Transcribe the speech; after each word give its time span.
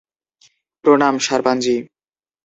প্রণাম, 0.85 1.15
সারপাঞ্জি। 1.19 1.75